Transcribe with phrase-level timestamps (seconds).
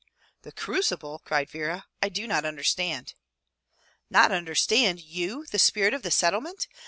[0.41, 1.85] "The crucible!" cried Vera.
[2.01, 3.13] "I do not understand."
[4.09, 6.65] "Not understand,— you the spirit of the Settlement!